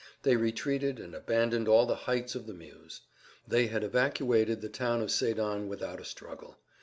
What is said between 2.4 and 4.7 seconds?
the Meuse. They had evacuated the